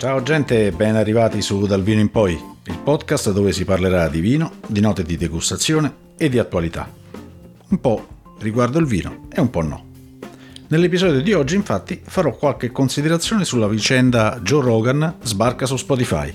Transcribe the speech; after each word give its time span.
Ciao 0.00 0.22
gente, 0.22 0.72
ben 0.72 0.96
arrivati 0.96 1.42
su 1.42 1.66
Dal 1.66 1.82
Vino 1.82 2.00
in 2.00 2.10
Poi, 2.10 2.32
il 2.32 2.78
podcast 2.82 3.32
dove 3.32 3.52
si 3.52 3.66
parlerà 3.66 4.08
di 4.08 4.20
vino, 4.20 4.52
di 4.66 4.80
note 4.80 5.02
di 5.02 5.18
degustazione 5.18 5.92
e 6.16 6.30
di 6.30 6.38
attualità. 6.38 6.90
Un 7.68 7.80
po' 7.82 8.06
riguardo 8.38 8.78
il 8.78 8.86
vino 8.86 9.26
e 9.30 9.42
un 9.42 9.50
po' 9.50 9.60
no. 9.60 9.84
Nell'episodio 10.68 11.20
di 11.20 11.34
oggi 11.34 11.54
infatti 11.54 12.00
farò 12.02 12.34
qualche 12.34 12.72
considerazione 12.72 13.44
sulla 13.44 13.68
vicenda 13.68 14.40
Joe 14.42 14.62
Rogan 14.62 15.16
sbarca 15.20 15.66
su 15.66 15.76
Spotify. 15.76 16.32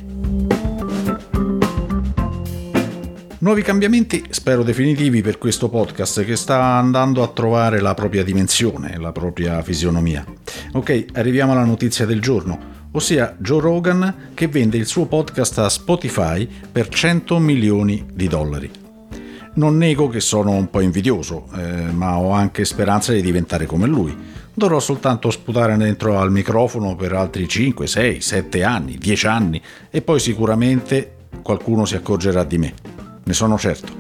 Nuovi 3.39 3.63
cambiamenti, 3.63 4.25
spero 4.29 4.61
definitivi 4.61 5.23
per 5.23 5.39
questo 5.39 5.69
podcast 5.69 6.23
che 6.23 6.35
sta 6.35 6.61
andando 6.61 7.23
a 7.23 7.29
trovare 7.29 7.81
la 7.81 7.95
propria 7.95 8.23
dimensione, 8.23 8.99
la 8.99 9.11
propria 9.11 9.63
fisionomia. 9.63 10.23
Ok, 10.73 11.05
arriviamo 11.13 11.53
alla 11.53 11.65
notizia 11.65 12.05
del 12.05 12.21
giorno, 12.21 12.74
ossia 12.95 13.35
Joe 13.39 13.59
Rogan 13.59 14.31
che 14.33 14.47
vende 14.47 14.77
il 14.77 14.85
suo 14.85 15.05
podcast 15.05 15.59
a 15.59 15.69
Spotify 15.69 16.47
per 16.71 16.87
100 16.87 17.37
milioni 17.39 18.05
di 18.11 18.27
dollari. 18.27 18.71
Non 19.55 19.77
nego 19.77 20.07
che 20.07 20.19
sono 20.19 20.51
un 20.51 20.69
po' 20.69 20.81
invidioso, 20.81 21.47
eh, 21.55 21.91
ma 21.91 22.17
ho 22.17 22.31
anche 22.31 22.65
speranza 22.65 23.13
di 23.13 23.21
diventare 23.21 23.65
come 23.65 23.87
lui. 23.87 24.15
Dovrò 24.53 24.79
soltanto 24.79 25.29
sputare 25.29 25.75
dentro 25.77 26.19
al 26.19 26.31
microfono 26.31 26.95
per 26.95 27.13
altri 27.13 27.47
5, 27.47 27.85
6, 27.85 28.21
7 28.21 28.63
anni, 28.63 28.97
10 28.97 29.27
anni 29.27 29.61
e 29.89 30.01
poi 30.01 30.19
sicuramente 30.19 31.27
qualcuno 31.41 31.85
si 31.85 31.95
accorgerà 31.95 32.43
di 32.45 32.57
me. 32.57 32.73
Ne 33.23 33.33
sono 33.33 33.57
certo. 33.57 33.91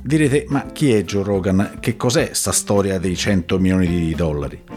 Direte, 0.00 0.44
ma 0.48 0.66
chi 0.72 0.92
è 0.92 1.02
Joe 1.04 1.24
Rogan? 1.24 1.78
Che 1.80 1.96
cos'è 1.96 2.30
sta 2.32 2.52
storia 2.52 2.98
dei 2.98 3.16
100 3.16 3.58
milioni 3.58 3.86
di 3.86 4.14
dollari? 4.14 4.71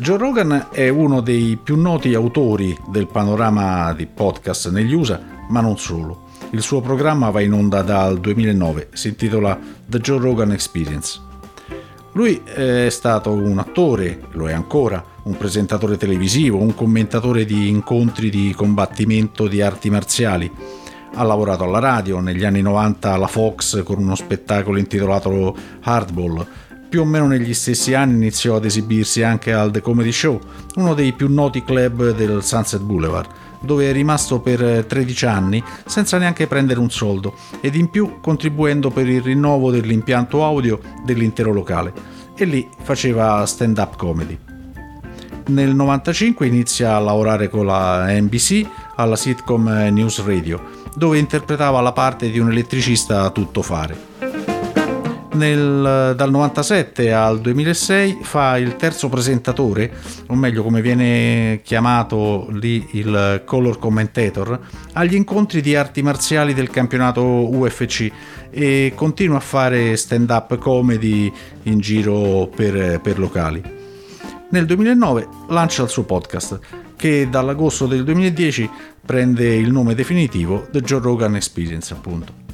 Joe 0.00 0.16
Rogan 0.16 0.68
è 0.70 0.88
uno 0.88 1.20
dei 1.20 1.58
più 1.60 1.76
noti 1.76 2.14
autori 2.14 2.76
del 2.86 3.08
panorama 3.08 3.92
di 3.94 4.06
podcast 4.06 4.70
negli 4.70 4.94
USA, 4.94 5.20
ma 5.48 5.60
non 5.60 5.76
solo. 5.76 6.26
Il 6.50 6.62
suo 6.62 6.80
programma 6.80 7.30
va 7.30 7.40
in 7.40 7.52
onda 7.52 7.82
dal 7.82 8.20
2009, 8.20 8.90
si 8.92 9.08
intitola 9.08 9.58
The 9.84 9.98
Joe 9.98 10.20
Rogan 10.20 10.52
Experience. 10.52 11.20
Lui 12.12 12.40
è 12.44 12.86
stato 12.90 13.32
un 13.32 13.58
attore, 13.58 14.20
lo 14.32 14.48
è 14.48 14.52
ancora, 14.52 15.04
un 15.24 15.36
presentatore 15.36 15.96
televisivo, 15.96 16.58
un 16.58 16.76
commentatore 16.76 17.44
di 17.44 17.68
incontri 17.68 18.30
di 18.30 18.54
combattimento 18.56 19.48
di 19.48 19.60
arti 19.60 19.90
marziali. 19.90 20.48
Ha 21.14 21.22
lavorato 21.24 21.64
alla 21.64 21.80
radio, 21.80 22.20
negli 22.20 22.44
anni 22.44 22.62
90 22.62 23.12
alla 23.12 23.26
Fox 23.26 23.82
con 23.82 23.98
uno 23.98 24.14
spettacolo 24.14 24.78
intitolato 24.78 25.56
Hardball. 25.82 26.46
Più 26.88 27.02
o 27.02 27.04
meno 27.04 27.26
negli 27.26 27.52
stessi 27.52 27.92
anni 27.92 28.14
iniziò 28.14 28.56
ad 28.56 28.64
esibirsi 28.64 29.22
anche 29.22 29.52
al 29.52 29.70
The 29.70 29.82
Comedy 29.82 30.10
Show, 30.10 30.40
uno 30.76 30.94
dei 30.94 31.12
più 31.12 31.28
noti 31.30 31.62
club 31.62 32.14
del 32.14 32.42
Sunset 32.42 32.80
Boulevard 32.80 33.28
dove 33.60 33.90
è 33.90 33.92
rimasto 33.92 34.40
per 34.40 34.84
13 34.86 35.26
anni 35.26 35.62
senza 35.84 36.18
neanche 36.18 36.46
prendere 36.46 36.78
un 36.80 36.90
soldo 36.90 37.34
ed 37.60 37.74
in 37.74 37.90
più 37.90 38.20
contribuendo 38.20 38.90
per 38.90 39.08
il 39.08 39.20
rinnovo 39.20 39.70
dell'impianto 39.70 40.44
audio 40.44 40.80
dell'intero 41.04 41.52
locale 41.52 41.92
e 42.36 42.44
lì 42.44 42.68
faceva 42.82 43.44
stand-up 43.44 43.96
comedy. 43.96 44.38
Nel 45.48 45.74
1995 45.74 46.46
inizia 46.46 46.94
a 46.94 47.00
lavorare 47.00 47.48
con 47.48 47.66
la 47.66 48.06
NBC 48.06 48.66
alla 48.96 49.16
sitcom 49.16 49.88
News 49.90 50.24
Radio, 50.24 50.60
dove 50.94 51.18
interpretava 51.18 51.80
la 51.80 51.92
parte 51.92 52.30
di 52.30 52.38
un 52.38 52.50
elettricista 52.50 53.22
a 53.22 53.30
tutto 53.30 53.62
fare 53.62 54.27
nel, 55.38 56.14
dal 56.14 56.30
97 56.30 57.12
al 57.12 57.40
2006 57.40 58.18
fa 58.22 58.58
il 58.58 58.76
terzo 58.76 59.08
presentatore, 59.08 59.90
o 60.26 60.34
meglio 60.34 60.62
come 60.62 60.82
viene 60.82 61.60
chiamato 61.62 62.48
lì 62.50 62.88
il 62.92 63.42
color 63.46 63.78
commentator, 63.78 64.58
agli 64.92 65.14
incontri 65.14 65.62
di 65.62 65.74
arti 65.74 66.02
marziali 66.02 66.52
del 66.52 66.68
campionato 66.68 67.22
UFC 67.22 68.10
e 68.50 68.92
continua 68.94 69.38
a 69.38 69.40
fare 69.40 69.96
stand 69.96 70.28
up 70.28 70.58
comedy 70.58 71.32
in 71.62 71.78
giro 71.78 72.50
per, 72.54 73.00
per 73.00 73.18
locali. 73.18 73.62
Nel 74.50 74.66
2009 74.66 75.28
lancia 75.48 75.82
il 75.84 75.88
suo 75.88 76.04
podcast 76.04 76.58
che 76.96 77.28
dall'agosto 77.30 77.86
del 77.86 78.02
2010 78.04 78.68
prende 79.06 79.54
il 79.54 79.70
nome 79.70 79.94
definitivo 79.94 80.66
The 80.70 80.80
Joe 80.80 81.00
Rogan 81.00 81.36
Experience 81.36 81.92
appunto 81.94 82.47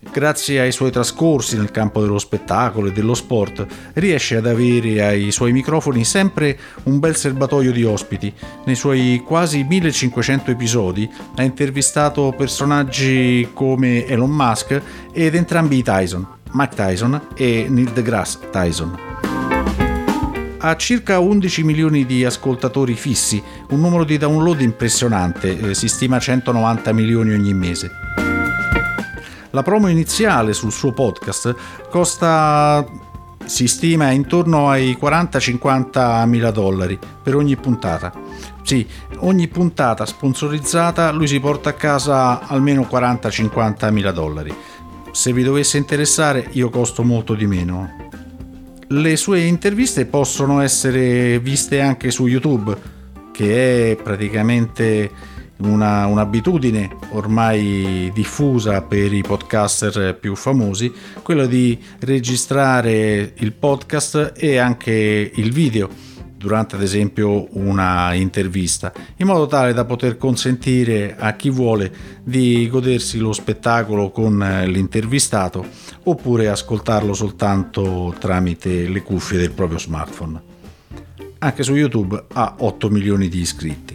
grazie 0.00 0.60
ai 0.60 0.72
suoi 0.72 0.90
trascorsi 0.90 1.56
nel 1.56 1.70
campo 1.70 2.00
dello 2.00 2.18
spettacolo 2.18 2.88
e 2.88 2.92
dello 2.92 3.14
sport, 3.14 3.66
riesce 3.94 4.36
ad 4.36 4.46
avere 4.46 5.04
ai 5.04 5.30
suoi 5.30 5.52
microfoni 5.52 6.04
sempre 6.04 6.58
un 6.84 6.98
bel 6.98 7.16
serbatoio 7.16 7.72
di 7.72 7.84
ospiti. 7.84 8.32
Nei 8.64 8.74
suoi 8.74 9.22
quasi 9.24 9.64
1500 9.64 10.50
episodi 10.50 11.08
ha 11.36 11.42
intervistato 11.42 12.34
personaggi 12.36 13.48
come 13.52 14.06
Elon 14.06 14.30
Musk 14.30 14.80
ed 15.12 15.34
entrambi 15.34 15.78
i 15.78 15.82
Tyson, 15.82 16.26
Mike 16.52 16.74
Tyson 16.74 17.28
e 17.34 17.66
Neil 17.68 17.90
deGrasse 17.90 18.38
Tyson. 18.50 19.06
Ha 20.60 20.76
circa 20.76 21.20
11 21.20 21.62
milioni 21.62 22.04
di 22.04 22.24
ascoltatori 22.24 22.94
fissi, 22.94 23.40
un 23.70 23.80
numero 23.80 24.02
di 24.02 24.18
download 24.18 24.60
impressionante, 24.60 25.56
eh, 25.56 25.74
si 25.74 25.86
stima 25.86 26.18
190 26.18 26.92
milioni 26.92 27.32
ogni 27.32 27.54
mese. 27.54 28.27
La 29.50 29.62
promo 29.62 29.88
iniziale 29.88 30.52
sul 30.52 30.72
suo 30.72 30.92
podcast 30.92 31.54
costa 31.90 32.86
si 33.46 33.66
stima 33.66 34.10
intorno 34.10 34.68
ai 34.68 34.98
40-50 35.00 36.26
mila 36.26 36.50
dollari 36.50 36.98
per 37.22 37.34
ogni 37.34 37.56
puntata. 37.56 38.12
Sì, 38.62 38.86
ogni 39.20 39.48
puntata 39.48 40.04
sponsorizzata 40.04 41.10
lui 41.12 41.26
si 41.26 41.40
porta 41.40 41.70
a 41.70 41.72
casa 41.72 42.46
almeno 42.46 42.82
40-50 42.82 43.90
mila 43.90 44.12
dollari. 44.12 44.54
Se 45.12 45.32
vi 45.32 45.42
dovesse 45.42 45.78
interessare 45.78 46.48
io 46.52 46.68
costo 46.68 47.02
molto 47.02 47.32
di 47.32 47.46
meno. 47.46 48.10
Le 48.88 49.16
sue 49.16 49.40
interviste 49.40 50.04
possono 50.04 50.60
essere 50.60 51.38
viste 51.38 51.80
anche 51.80 52.10
su 52.10 52.26
YouTube, 52.26 52.76
che 53.32 53.92
è 53.92 53.96
praticamente 53.96 55.10
una, 55.58 56.06
un'abitudine 56.06 56.96
ormai 57.10 58.10
diffusa 58.12 58.82
per 58.82 59.12
i 59.12 59.22
podcaster 59.22 60.16
più 60.16 60.34
famosi, 60.34 60.92
quello 61.22 61.46
di 61.46 61.78
registrare 62.00 63.32
il 63.36 63.52
podcast 63.52 64.32
e 64.36 64.58
anche 64.58 65.32
il 65.34 65.52
video 65.52 66.08
durante 66.38 66.76
ad 66.76 66.82
esempio 66.82 67.48
una 67.58 68.14
intervista, 68.14 68.92
in 69.16 69.26
modo 69.26 69.46
tale 69.46 69.72
da 69.72 69.84
poter 69.84 70.16
consentire 70.16 71.16
a 71.18 71.34
chi 71.34 71.50
vuole 71.50 71.92
di 72.22 72.68
godersi 72.70 73.18
lo 73.18 73.32
spettacolo 73.32 74.10
con 74.10 74.38
l'intervistato 74.38 75.66
oppure 76.04 76.48
ascoltarlo 76.48 77.12
soltanto 77.12 78.14
tramite 78.18 78.88
le 78.88 79.02
cuffie 79.02 79.38
del 79.38 79.50
proprio 79.50 79.78
smartphone. 79.78 80.40
Anche 81.40 81.62
su 81.64 81.74
YouTube 81.74 82.24
ha 82.32 82.54
8 82.58 82.88
milioni 82.88 83.28
di 83.28 83.40
iscritti. 83.40 83.87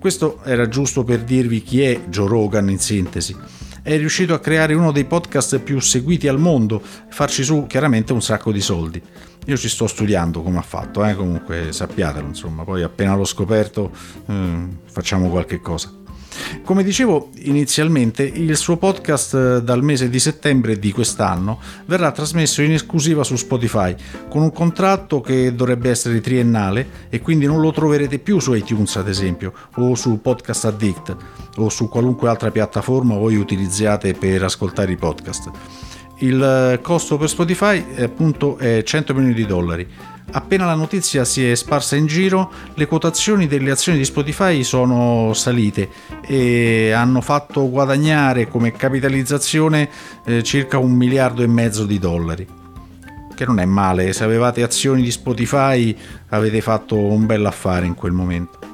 Questo 0.00 0.40
era 0.44 0.66
giusto 0.66 1.04
per 1.04 1.24
dirvi 1.24 1.62
chi 1.62 1.82
è 1.82 2.00
Joe 2.08 2.26
Rogan 2.26 2.70
in 2.70 2.78
sintesi. 2.78 3.36
È 3.82 3.98
riuscito 3.98 4.32
a 4.32 4.38
creare 4.38 4.72
uno 4.72 4.92
dei 4.92 5.04
podcast 5.04 5.58
più 5.58 5.78
seguiti 5.78 6.26
al 6.26 6.38
mondo 6.38 6.80
e 6.80 7.12
farci 7.12 7.44
su 7.44 7.66
chiaramente 7.66 8.14
un 8.14 8.22
sacco 8.22 8.50
di 8.50 8.62
soldi. 8.62 9.02
Io 9.44 9.56
ci 9.58 9.68
sto 9.68 9.86
studiando 9.86 10.40
come 10.40 10.56
ha 10.56 10.62
fatto, 10.62 11.04
eh? 11.04 11.14
comunque 11.14 11.72
sappiatelo, 11.72 12.26
insomma, 12.26 12.64
poi 12.64 12.82
appena 12.82 13.14
l'ho 13.14 13.26
scoperto 13.26 13.90
eh, 14.26 14.68
facciamo 14.86 15.28
qualche 15.28 15.60
cosa. 15.60 15.99
Come 16.64 16.82
dicevo 16.82 17.30
inizialmente, 17.38 18.22
il 18.22 18.56
suo 18.56 18.76
podcast 18.76 19.34
eh, 19.34 19.62
dal 19.62 19.82
mese 19.82 20.08
di 20.08 20.18
settembre 20.18 20.78
di 20.78 20.92
quest'anno 20.92 21.60
verrà 21.86 22.12
trasmesso 22.12 22.62
in 22.62 22.72
esclusiva 22.72 23.24
su 23.24 23.36
Spotify, 23.36 23.94
con 24.28 24.42
un 24.42 24.52
contratto 24.52 25.20
che 25.20 25.54
dovrebbe 25.54 25.90
essere 25.90 26.20
triennale 26.20 27.08
e 27.08 27.20
quindi 27.20 27.46
non 27.46 27.60
lo 27.60 27.72
troverete 27.72 28.18
più 28.18 28.38
su 28.38 28.52
iTunes 28.54 28.96
ad 28.96 29.08
esempio, 29.08 29.52
o 29.76 29.94
su 29.94 30.20
Podcast 30.20 30.66
Addict, 30.66 31.16
o 31.56 31.68
su 31.68 31.88
qualunque 31.88 32.28
altra 32.28 32.50
piattaforma 32.50 33.16
voi 33.16 33.36
utilizziate 33.36 34.14
per 34.14 34.44
ascoltare 34.44 34.92
i 34.92 34.96
podcast. 34.96 35.50
Il 36.18 36.42
eh, 36.42 36.80
costo 36.82 37.16
per 37.16 37.28
Spotify 37.28 37.82
appunto 37.98 38.58
è 38.58 38.82
100 38.82 39.14
milioni 39.14 39.34
di 39.34 39.46
dollari 39.46 39.88
Appena 40.32 40.64
la 40.64 40.74
notizia 40.74 41.24
si 41.24 41.44
è 41.44 41.54
sparsa 41.56 41.96
in 41.96 42.06
giro, 42.06 42.52
le 42.74 42.86
quotazioni 42.86 43.48
delle 43.48 43.72
azioni 43.72 43.98
di 43.98 44.04
Spotify 44.04 44.62
sono 44.62 45.32
salite 45.34 45.88
e 46.22 46.92
hanno 46.92 47.20
fatto 47.20 47.68
guadagnare 47.68 48.46
come 48.46 48.72
capitalizzazione 48.72 49.88
eh, 50.24 50.42
circa 50.44 50.78
un 50.78 50.92
miliardo 50.92 51.42
e 51.42 51.48
mezzo 51.48 51.84
di 51.84 51.98
dollari. 51.98 52.46
Che 53.34 53.46
non 53.46 53.58
è 53.58 53.64
male, 53.64 54.12
se 54.12 54.22
avevate 54.22 54.62
azioni 54.62 55.02
di 55.02 55.10
Spotify 55.10 55.96
avete 56.28 56.60
fatto 56.60 56.96
un 56.96 57.26
bel 57.26 57.44
affare 57.44 57.86
in 57.86 57.94
quel 57.94 58.12
momento. 58.12 58.69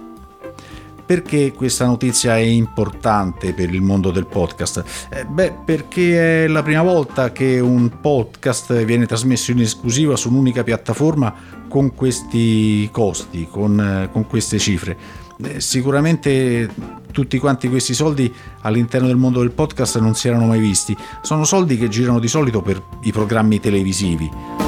Perché 1.07 1.53
questa 1.53 1.87
notizia 1.87 2.37
è 2.37 2.41
importante 2.41 3.53
per 3.53 3.73
il 3.73 3.81
mondo 3.81 4.11
del 4.11 4.27
podcast? 4.27 4.85
Eh, 5.09 5.25
beh, 5.25 5.59
perché 5.65 6.45
è 6.45 6.47
la 6.49 6.65
prima 6.65 6.83
volta 6.83 7.31
che 7.31 7.61
un 7.61 8.01
podcast 8.01 8.85
viene 8.85 9.07
trasmesso 9.07 9.53
in 9.53 9.61
esclusiva 9.61 10.17
su 10.17 10.31
un'unica 10.31 10.65
piattaforma 10.65 11.33
con 11.69 11.95
questi 11.95 12.89
costi, 12.91 13.47
con, 13.49 13.79
eh, 13.79 14.11
con 14.11 14.27
queste 14.27 14.59
cifre. 14.59 14.99
Eh, 15.45 15.61
sicuramente 15.61 16.69
tutti 17.13 17.39
quanti 17.39 17.69
questi 17.69 17.95
soldi 17.95 18.33
all'interno 18.63 19.07
del 19.07 19.17
mondo 19.17 19.41
del 19.41 19.53
podcast 19.53 20.01
non 20.01 20.17
si 20.17 20.27
erano 20.27 20.47
mai 20.47 20.59
visti. 20.59 20.97
Sono 21.23 21.45
soldi 21.45 21.79
che 21.79 21.89
girano 21.89 22.19
di 22.19 22.29
solito 22.29 22.63
per 22.63 22.83
i 23.03 23.13
programmi 23.13 23.61
televisivi. 23.61 24.66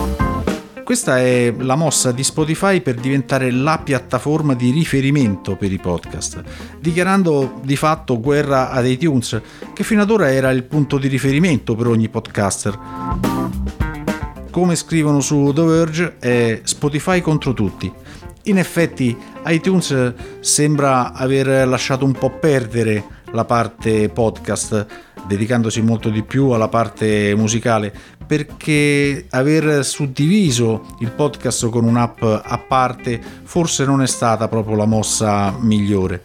Questa 0.89 1.19
è 1.19 1.53
la 1.59 1.75
mossa 1.75 2.13
di 2.13 2.25
Spotify 2.25 2.81
per 2.81 2.95
diventare 2.95 3.51
la 3.51 3.79
piattaforma 3.79 4.55
di 4.55 4.71
riferimento 4.71 5.55
per 5.55 5.71
i 5.71 5.77
podcast, 5.77 6.43
dichiarando 6.81 7.61
di 7.63 7.77
fatto 7.77 8.19
guerra 8.19 8.71
ad 8.71 8.87
iTunes, 8.87 9.39
che 9.75 9.85
fino 9.85 10.01
ad 10.01 10.11
ora 10.11 10.33
era 10.33 10.49
il 10.51 10.65
punto 10.65 10.97
di 10.97 11.09
riferimento 11.09 11.75
per 11.75 11.89
ogni 11.89 12.09
podcaster. 12.09 12.79
Come 14.51 14.77
scrivono 14.77 15.21
su 15.21 15.53
The 15.55 15.63
Verge, 15.63 16.17
è 16.19 16.61
Spotify 16.65 17.21
contro 17.21 17.53
tutti. 17.53 17.93
In 18.45 18.57
effetti 18.57 19.15
iTunes 19.45 20.15
sembra 20.41 21.13
aver 21.13 21.69
lasciato 21.69 22.07
un 22.07 22.13
po' 22.13 22.31
perdere 22.31 23.05
la 23.33 23.45
parte 23.45 24.09
podcast, 24.09 24.87
dedicandosi 25.29 25.83
molto 25.83 26.09
di 26.09 26.23
più 26.25 26.49
alla 26.49 26.69
parte 26.69 27.35
musicale, 27.37 27.95
perché 28.27 29.27
aver 29.31 29.85
suddiviso 29.85 30.97
il 31.01 31.13
podcast 31.13 31.69
con 31.69 31.85
un'app 31.85 32.23
a 32.23 32.59
parte 32.59 33.21
forse 33.45 33.85
non 33.85 34.03
è 34.03 34.07
stata 34.07 34.49
proprio 34.49 34.75
la 34.75 34.87
mossa 34.87 35.55
migliore. 35.61 36.25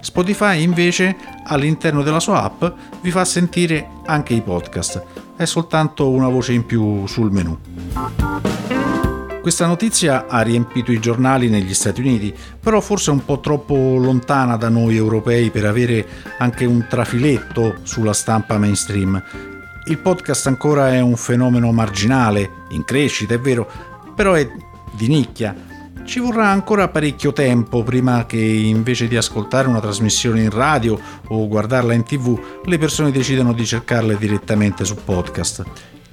Spotify 0.00 0.62
invece 0.62 1.16
all'interno 1.44 2.02
della 2.02 2.20
sua 2.20 2.42
app 2.42 2.64
vi 3.00 3.10
fa 3.10 3.24
sentire 3.24 3.88
anche 4.04 4.34
i 4.34 4.40
podcast, 4.40 5.02
è 5.36 5.44
soltanto 5.44 6.10
una 6.10 6.28
voce 6.28 6.52
in 6.52 6.64
più 6.64 7.06
sul 7.06 7.30
menu. 7.30 8.55
Questa 9.46 9.66
notizia 9.66 10.26
ha 10.26 10.40
riempito 10.40 10.90
i 10.90 10.98
giornali 10.98 11.48
negli 11.48 11.72
Stati 11.72 12.00
Uniti, 12.00 12.34
però 12.58 12.80
forse 12.80 13.12
è 13.12 13.14
un 13.14 13.24
po' 13.24 13.38
troppo 13.38 13.74
lontana 13.96 14.56
da 14.56 14.68
noi 14.68 14.96
europei 14.96 15.50
per 15.50 15.66
avere 15.66 16.04
anche 16.38 16.64
un 16.64 16.84
trafiletto 16.90 17.76
sulla 17.84 18.12
stampa 18.12 18.58
mainstream. 18.58 19.22
Il 19.84 19.98
podcast 19.98 20.48
ancora 20.48 20.92
è 20.92 21.00
un 21.00 21.14
fenomeno 21.14 21.70
marginale, 21.70 22.64
in 22.70 22.82
crescita, 22.82 23.34
è 23.34 23.38
vero, 23.38 23.70
però 24.16 24.32
è 24.32 24.50
di 24.90 25.06
nicchia. 25.06 25.54
Ci 26.02 26.18
vorrà 26.18 26.48
ancora 26.48 26.88
parecchio 26.88 27.32
tempo 27.32 27.84
prima 27.84 28.26
che 28.26 28.40
invece 28.40 29.06
di 29.06 29.16
ascoltare 29.16 29.68
una 29.68 29.78
trasmissione 29.78 30.42
in 30.42 30.50
radio 30.50 30.98
o 31.28 31.46
guardarla 31.46 31.94
in 31.94 32.02
tv, 32.02 32.36
le 32.64 32.78
persone 32.78 33.12
decidano 33.12 33.52
di 33.52 33.64
cercarle 33.64 34.18
direttamente 34.18 34.84
su 34.84 34.96
podcast. 34.96 35.62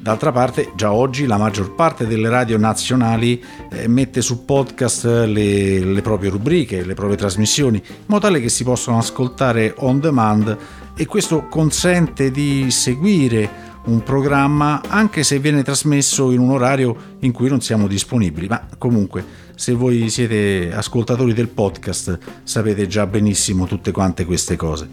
D'altra 0.03 0.33
parte, 0.33 0.73
già 0.75 0.91
oggi 0.91 1.25
la 1.25 1.37
maggior 1.37 1.75
parte 1.75 2.05
delle 2.05 2.27
radio 2.27 2.57
nazionali 2.57 3.41
eh, 3.71 3.87
mette 3.87 4.21
su 4.21 4.43
podcast 4.43 5.05
le, 5.05 5.79
le, 5.79 6.01
proprie 6.01 6.29
rubriche, 6.29 6.83
le 6.83 6.93
proprie 6.93 7.15
trasmissioni, 7.15 7.77
in 7.77 8.03
modo 8.07 8.27
tale 8.27 8.41
che 8.41 8.49
si 8.49 8.65
possono 8.65 8.97
ascoltare 8.97 9.73
on 9.77 10.01
demand 10.01 10.57
e 10.93 11.05
questo 11.05 11.47
consente 11.47 12.31
di 12.31 12.69
seguire 12.69 13.71
un 13.85 14.03
programma 14.03 14.81
anche 14.89 15.23
se 15.23 15.39
viene 15.39 15.63
trasmesso 15.63 16.31
in 16.31 16.39
un 16.39 16.49
orario 16.49 16.95
in 17.19 17.31
cui 17.31 17.47
non 17.47 17.61
siamo 17.61 17.87
disponibili. 17.87 18.47
Ma 18.47 18.67
comunque, 18.77 19.23
se 19.55 19.71
voi 19.71 20.09
siete 20.09 20.73
ascoltatori 20.73 21.33
del 21.33 21.47
podcast, 21.47 22.19
sapete 22.43 22.87
già 22.87 23.07
benissimo 23.07 23.67
tutte 23.67 23.93
quante 23.93 24.25
queste 24.25 24.57
cose. 24.57 24.89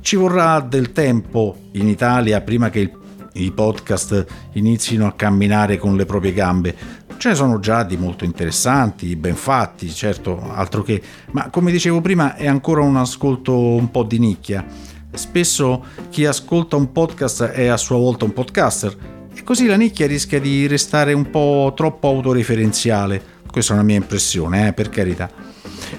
Ci 0.00 0.16
vorrà 0.16 0.60
del 0.60 0.92
tempo 0.92 1.58
in 1.72 1.88
Italia 1.88 2.40
prima 2.40 2.70
che 2.70 2.78
il 2.80 3.04
i 3.42 3.50
podcast 3.52 4.24
inizino 4.52 5.06
a 5.06 5.12
camminare 5.12 5.78
con 5.78 5.96
le 5.96 6.04
proprie 6.04 6.32
gambe. 6.32 6.74
Ce 7.16 7.30
ne 7.30 7.34
sono 7.34 7.58
già 7.58 7.82
di 7.82 7.96
molto 7.96 8.24
interessanti, 8.24 9.16
ben 9.16 9.36
fatti, 9.36 9.90
certo, 9.90 10.40
altro 10.50 10.82
che, 10.82 11.02
ma 11.32 11.48
come 11.50 11.70
dicevo 11.70 12.00
prima 12.00 12.34
è 12.36 12.46
ancora 12.46 12.82
un 12.82 12.96
ascolto 12.96 13.56
un 13.56 13.90
po' 13.90 14.02
di 14.02 14.18
nicchia. 14.18 14.64
Spesso 15.12 15.84
chi 16.10 16.26
ascolta 16.26 16.76
un 16.76 16.92
podcast 16.92 17.44
è 17.44 17.66
a 17.66 17.76
sua 17.76 17.96
volta 17.96 18.24
un 18.24 18.32
podcaster 18.32 18.96
e 19.34 19.42
così 19.42 19.66
la 19.66 19.76
nicchia 19.76 20.06
rischia 20.06 20.40
di 20.40 20.66
restare 20.66 21.12
un 21.12 21.30
po' 21.30 21.72
troppo 21.74 22.08
autoreferenziale. 22.08 23.34
Questa 23.50 23.72
è 23.72 23.76
una 23.76 23.84
mia 23.84 23.96
impressione, 23.96 24.68
eh, 24.68 24.72
per 24.72 24.90
carità. 24.90 25.30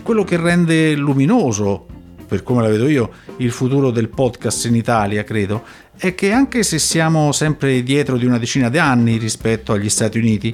Quello 0.03 0.23
che 0.23 0.37
rende 0.37 0.95
luminoso 0.95 1.87
per 2.27 2.43
come 2.43 2.61
la 2.61 2.67
vedo 2.67 2.87
io, 2.87 3.09
il 3.37 3.51
futuro 3.51 3.89
del 3.89 4.09
podcast 4.09 4.65
in 4.65 4.75
Italia, 4.75 5.23
credo, 5.23 5.63
è 5.95 6.13
che 6.13 6.31
anche 6.31 6.61
se 6.63 6.77
siamo 6.77 7.31
sempre 7.31 7.81
dietro 7.81 8.17
di 8.17 8.25
una 8.25 8.37
decina 8.37 8.69
di 8.69 8.77
anni 8.77 9.17
rispetto 9.17 9.71
agli 9.71 9.89
Stati 9.89 10.17
Uniti, 10.17 10.53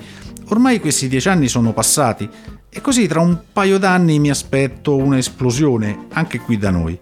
ormai 0.49 0.79
questi 0.79 1.07
dieci 1.07 1.27
anni 1.29 1.47
sono 1.47 1.73
passati 1.73 2.29
e 2.69 2.81
così 2.81 3.07
tra 3.07 3.19
un 3.19 3.37
paio 3.51 3.77
d'anni 3.77 4.19
mi 4.19 4.29
aspetto 4.29 4.95
un'esplosione 4.95 6.07
anche 6.13 6.39
qui 6.39 6.57
da 6.57 6.69
noi. 6.69 6.97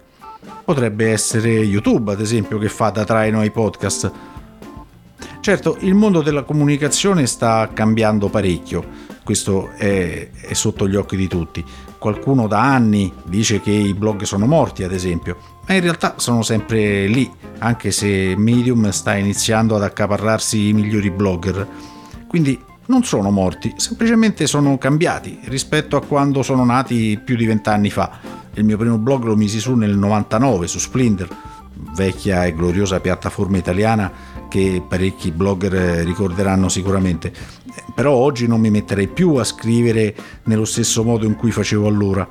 Potrebbe 0.63 1.12
essere 1.12 1.50
YouTube, 1.50 2.12
ad 2.12 2.21
esempio, 2.21 2.57
che 2.57 2.69
fa 2.69 2.89
da 2.89 3.03
traino 3.03 3.39
ai 3.39 3.51
podcast. 3.51 4.12
Certo, 5.41 5.77
il 5.81 5.95
mondo 5.95 6.21
della 6.21 6.44
comunicazione 6.44 7.25
sta 7.25 7.69
cambiando 7.73 8.29
parecchio, 8.29 8.85
questo 9.31 9.69
è, 9.78 10.30
è 10.30 10.54
sotto 10.54 10.89
gli 10.89 10.98
occhi 10.98 11.16
di 11.16 11.30
tutti. 11.30 11.63
Qualcuno 11.98 12.48
da 12.48 12.60
anni 12.60 13.13
dice 13.24 13.62
che 13.62 13.72
i 13.72 13.94
blog 13.94 14.24
sono 14.24 14.45
morti, 14.45 14.83
ad 14.83 14.92
esempio, 14.92 15.38
ma 15.66 15.74
in 15.74 15.80
realtà 15.80 16.16
sono 16.18 16.42
sempre 16.42 17.07
lì, 17.07 17.31
anche 17.60 17.92
se 17.92 18.36
Medium 18.36 18.89
sta 18.89 19.16
iniziando 19.16 19.78
ad 19.78 19.83
accaparrarsi 19.83 20.68
i 20.68 20.74
migliori 20.74 21.12
blogger. 21.12 21.66
Quindi 22.28 22.62
non 22.88 23.06
sono 23.06 23.31
morti, 23.31 23.74
semplicemente 23.78 24.48
sono 24.48 24.78
cambiati 24.78 25.39
rispetto 25.44 25.95
a 25.95 26.01
quando 26.01 26.44
sono 26.44 26.66
nati 26.66 27.18
più 27.24 27.38
di 27.38 27.45
vent'anni 27.45 27.89
fa. 27.89 28.19
Il 28.56 28.66
mio 28.66 28.75
primo 28.75 28.98
blog 28.98 29.24
lo 29.24 29.38
misi 29.38 29.62
su 29.62 29.75
nel 29.75 29.98
99 29.98 30.68
su 30.68 30.78
Splinter, 30.78 31.30
vecchia 31.95 32.44
e 32.44 32.54
gloriosa 32.54 33.00
piattaforma 33.00 33.56
italiana 33.56 34.12
che 34.51 34.83
parecchi 34.86 35.31
blogger 35.31 36.03
ricorderanno 36.03 36.68
sicuramente. 36.68 37.31
Però 37.95 38.12
oggi 38.12 38.48
non 38.48 38.59
mi 38.59 38.69
metterei 38.69 39.07
più 39.07 39.36
a 39.36 39.45
scrivere 39.45 40.13
nello 40.44 40.65
stesso 40.65 41.06
modo 41.06 41.25
in 41.25 41.38
cui 41.38 41.51
facevo 41.51 41.88
allora. 41.88 42.27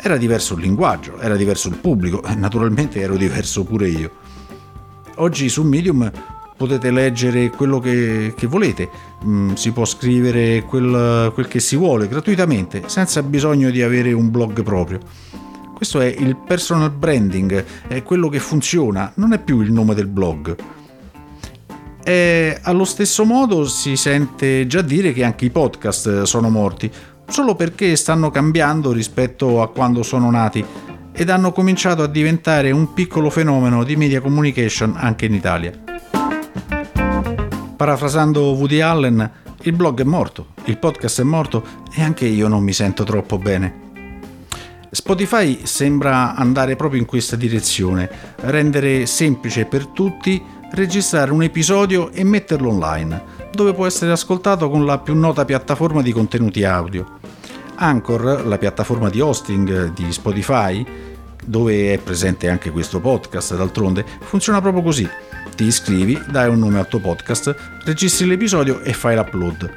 Era 0.00 0.16
diverso 0.16 0.54
il 0.54 0.60
linguaggio, 0.60 1.18
era 1.18 1.34
diverso 1.34 1.68
il 1.68 1.74
pubblico 1.74 2.22
naturalmente 2.38 3.00
ero 3.00 3.16
diverso 3.16 3.64
pure 3.64 3.88
io. 3.88 4.10
Oggi 5.16 5.48
su 5.48 5.64
Medium 5.64 6.08
potete 6.56 6.92
leggere 6.92 7.50
quello 7.50 7.80
che, 7.80 8.34
che 8.36 8.46
volete, 8.46 8.88
mm, 9.24 9.54
si 9.54 9.72
può 9.72 9.84
scrivere 9.84 10.62
quel, 10.62 11.32
quel 11.34 11.48
che 11.48 11.58
si 11.58 11.74
vuole 11.74 12.06
gratuitamente, 12.06 12.84
senza 12.86 13.20
bisogno 13.24 13.70
di 13.70 13.82
avere 13.82 14.12
un 14.12 14.30
blog 14.30 14.62
proprio. 14.62 15.00
Questo 15.74 16.00
è 16.00 16.06
il 16.06 16.36
personal 16.36 16.92
branding, 16.92 17.64
è 17.88 18.04
quello 18.04 18.28
che 18.28 18.38
funziona, 18.38 19.10
non 19.16 19.32
è 19.32 19.40
più 19.40 19.60
il 19.60 19.72
nome 19.72 19.94
del 19.94 20.06
blog. 20.06 20.77
E 22.08 22.58
allo 22.62 22.86
stesso 22.86 23.26
modo 23.26 23.66
si 23.66 23.94
sente 23.94 24.66
già 24.66 24.80
dire 24.80 25.12
che 25.12 25.24
anche 25.24 25.44
i 25.44 25.50
podcast 25.50 26.22
sono 26.22 26.48
morti, 26.48 26.90
solo 27.28 27.54
perché 27.54 27.96
stanno 27.96 28.30
cambiando 28.30 28.92
rispetto 28.92 29.60
a 29.60 29.68
quando 29.68 30.02
sono 30.02 30.30
nati 30.30 30.64
ed 31.12 31.28
hanno 31.28 31.52
cominciato 31.52 32.02
a 32.02 32.06
diventare 32.06 32.70
un 32.70 32.94
piccolo 32.94 33.28
fenomeno 33.28 33.84
di 33.84 33.94
media 33.96 34.22
communication 34.22 34.94
anche 34.96 35.26
in 35.26 35.34
Italia. 35.34 35.70
Parafrasando 37.76 38.54
Woody 38.54 38.80
Allen, 38.80 39.30
il 39.64 39.74
blog 39.74 40.00
è 40.00 40.04
morto, 40.04 40.54
il 40.64 40.78
podcast 40.78 41.20
è 41.20 41.24
morto 41.24 41.62
e 41.92 42.02
anche 42.02 42.24
io 42.24 42.48
non 42.48 42.62
mi 42.62 42.72
sento 42.72 43.04
troppo 43.04 43.36
bene. 43.36 43.86
Spotify 44.90 45.66
sembra 45.66 46.34
andare 46.34 46.74
proprio 46.74 47.00
in 47.00 47.06
questa 47.06 47.36
direzione, 47.36 48.08
rendere 48.36 49.04
semplice 49.04 49.66
per 49.66 49.88
tutti 49.88 50.56
registrare 50.72 51.30
un 51.30 51.42
episodio 51.42 52.10
e 52.10 52.24
metterlo 52.24 52.68
online, 52.68 53.22
dove 53.52 53.74
può 53.74 53.86
essere 53.86 54.12
ascoltato 54.12 54.68
con 54.68 54.84
la 54.84 54.98
più 54.98 55.14
nota 55.14 55.44
piattaforma 55.44 56.02
di 56.02 56.12
contenuti 56.12 56.64
audio. 56.64 57.18
Anchor, 57.76 58.46
la 58.46 58.58
piattaforma 58.58 59.08
di 59.08 59.20
hosting 59.20 59.92
di 59.92 60.12
Spotify, 60.12 60.84
dove 61.44 61.94
è 61.94 61.98
presente 61.98 62.48
anche 62.48 62.70
questo 62.70 63.00
podcast 63.00 63.56
d'altronde, 63.56 64.04
funziona 64.20 64.60
proprio 64.60 64.82
così. 64.82 65.08
Ti 65.54 65.64
iscrivi, 65.64 66.20
dai 66.30 66.48
un 66.48 66.58
nome 66.58 66.78
al 66.78 66.88
tuo 66.88 67.00
podcast, 67.00 67.54
registri 67.84 68.26
l'episodio 68.26 68.80
e 68.80 68.92
fai 68.92 69.16
l'upload. 69.16 69.74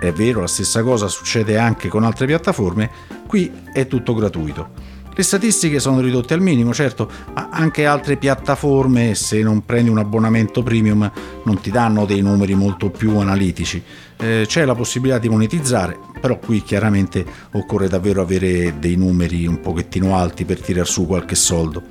È 0.00 0.12
vero, 0.12 0.40
la 0.40 0.46
stessa 0.46 0.82
cosa 0.82 1.08
succede 1.08 1.56
anche 1.56 1.88
con 1.88 2.04
altre 2.04 2.26
piattaforme, 2.26 2.90
qui 3.26 3.50
è 3.72 3.86
tutto 3.86 4.14
gratuito. 4.14 4.85
Le 5.18 5.22
statistiche 5.22 5.80
sono 5.80 6.00
ridotte 6.00 6.34
al 6.34 6.42
minimo, 6.42 6.74
certo, 6.74 7.10
ma 7.32 7.48
anche 7.50 7.86
altre 7.86 8.18
piattaforme, 8.18 9.14
se 9.14 9.40
non 9.40 9.64
prendi 9.64 9.88
un 9.88 9.96
abbonamento 9.96 10.62
premium, 10.62 11.10
non 11.42 11.58
ti 11.58 11.70
danno 11.70 12.04
dei 12.04 12.20
numeri 12.20 12.54
molto 12.54 12.90
più 12.90 13.16
analitici. 13.16 13.82
Eh, 14.18 14.44
c'è 14.46 14.66
la 14.66 14.74
possibilità 14.74 15.18
di 15.18 15.30
monetizzare, 15.30 15.98
però 16.20 16.38
qui 16.38 16.62
chiaramente 16.62 17.24
occorre 17.52 17.88
davvero 17.88 18.20
avere 18.20 18.74
dei 18.78 18.96
numeri 18.96 19.46
un 19.46 19.58
pochettino 19.62 20.14
alti 20.18 20.44
per 20.44 20.60
tirar 20.60 20.86
su 20.86 21.06
qualche 21.06 21.34
soldo. 21.34 21.82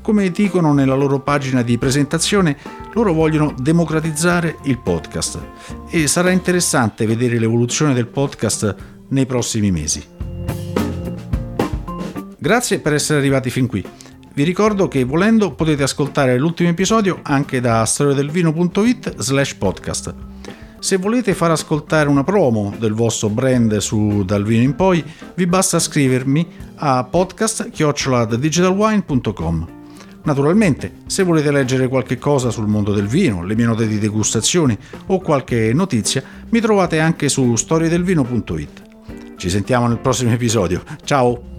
Come 0.00 0.30
dicono 0.30 0.72
nella 0.72 0.94
loro 0.94 1.20
pagina 1.20 1.60
di 1.60 1.76
presentazione, 1.76 2.56
loro 2.94 3.12
vogliono 3.12 3.54
democratizzare 3.58 4.56
il 4.62 4.78
podcast 4.78 5.38
e 5.90 6.06
sarà 6.06 6.30
interessante 6.30 7.04
vedere 7.04 7.38
l'evoluzione 7.38 7.92
del 7.92 8.06
podcast 8.06 8.74
nei 9.08 9.26
prossimi 9.26 9.70
mesi. 9.70 10.16
Grazie 12.38 12.78
per 12.78 12.94
essere 12.94 13.18
arrivati 13.18 13.50
fin 13.50 13.66
qui. 13.66 13.84
Vi 14.32 14.44
ricordo 14.44 14.86
che 14.86 15.02
volendo 15.02 15.52
potete 15.52 15.82
ascoltare 15.82 16.38
l'ultimo 16.38 16.68
episodio 16.68 17.18
anche 17.22 17.60
da 17.60 17.84
storiodelvino.it 17.84 19.16
slash 19.18 19.54
podcast. 19.54 20.14
Se 20.78 20.96
volete 20.96 21.34
far 21.34 21.50
ascoltare 21.50 22.08
una 22.08 22.22
promo 22.22 22.72
del 22.78 22.92
vostro 22.92 23.28
brand 23.28 23.78
su 23.78 24.22
Dal 24.24 24.44
Vino 24.44 24.62
in 24.62 24.76
poi, 24.76 25.02
vi 25.34 25.46
basta 25.46 25.80
scrivermi 25.80 26.46
a 26.76 27.02
podcast.digitalwine.com. 27.02 29.68
Naturalmente, 30.22 30.92
se 31.06 31.24
volete 31.24 31.50
leggere 31.50 31.88
qualche 31.88 32.18
cosa 32.18 32.50
sul 32.50 32.68
mondo 32.68 32.92
del 32.92 33.08
vino, 33.08 33.42
le 33.42 33.56
mie 33.56 33.66
note 33.66 33.88
di 33.88 33.98
degustazioni 33.98 34.78
o 35.06 35.18
qualche 35.18 35.72
notizia, 35.74 36.22
mi 36.50 36.60
trovate 36.60 37.00
anche 37.00 37.28
su 37.28 37.56
storiedelvino.it. 37.56 38.82
Ci 39.36 39.50
sentiamo 39.50 39.88
nel 39.88 39.98
prossimo 39.98 40.30
episodio. 40.30 40.84
Ciao! 41.02 41.57